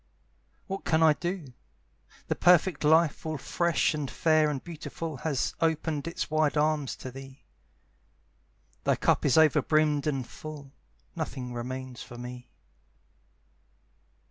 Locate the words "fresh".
3.37-3.93